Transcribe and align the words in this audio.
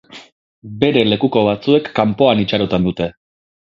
Bere 0.85 1.03
lekuko 1.11 1.45
batzuek 1.51 1.93
kanpoan 2.03 2.45
itxaroten 2.49 2.93
dute. 2.93 3.15